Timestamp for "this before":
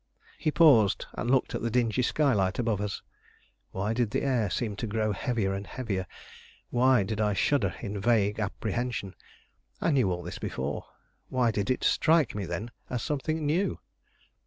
10.23-10.87